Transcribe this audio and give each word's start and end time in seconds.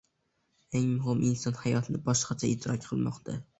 Eng 0.79 0.87
muhimi, 1.01 1.27
inson 1.35 1.59
hayotni 1.65 2.03
boshqacha 2.09 2.53
idrok 2.57 2.85
qilmoqda. 2.89 3.41